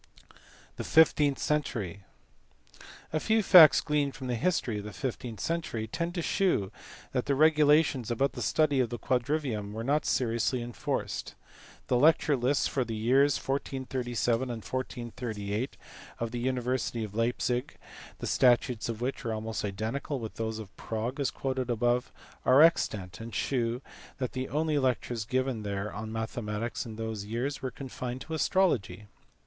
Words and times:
The 0.77 0.83
fifteenth 0.83 1.37
century. 1.37 2.05
A 3.13 3.19
few 3.19 3.43
facts 3.43 3.81
gleaned 3.81 4.15
from 4.15 4.25
the 4.25 4.35
history 4.35 4.79
of 4.79 4.83
the 4.83 4.91
fifteenth 4.93 5.39
century 5.39 5.85
tend 5.85 6.15
to 6.15 6.23
shew 6.23 6.71
that 7.11 7.27
the 7.27 7.35
regula 7.35 7.83
tions 7.83 8.09
about 8.09 8.31
the 8.33 8.41
study 8.41 8.79
of 8.79 8.89
the 8.89 8.97
quadrivium 8.97 9.73
were 9.73 9.83
not 9.83 10.03
seriously 10.07 10.59
enforced. 10.63 11.35
The 11.85 11.99
lecture 11.99 12.35
lists 12.35 12.65
for 12.67 12.83
the 12.83 12.95
years 12.95 13.37
1437 13.37 14.41
and 14.49 14.63
1438 14.65 15.77
of 16.19 16.31
the 16.31 16.39
university 16.39 17.03
of 17.03 17.13
Leipzig 17.13 17.75
(the 18.17 18.25
statutes 18.25 18.89
of 18.89 19.01
which 19.01 19.23
are 19.23 19.35
almost 19.35 19.63
identical 19.63 20.19
with 20.19 20.33
those 20.33 20.57
of 20.57 20.75
Prague 20.77 21.19
as 21.19 21.29
quoted 21.29 21.69
above) 21.69 22.11
are 22.43 22.63
extant, 22.63 23.19
and 23.19 23.35
shew 23.35 23.83
that 24.17 24.31
the 24.31 24.49
only 24.49 24.79
lectures 24.79 25.25
given 25.25 25.61
there 25.61 25.93
on. 25.93 26.11
mathematics 26.11 26.87
in 26.87 26.95
those 26.95 27.23
years 27.25 27.61
were 27.61 27.69
confined 27.69 28.21
to 28.21 28.33
astrology. 28.33 29.05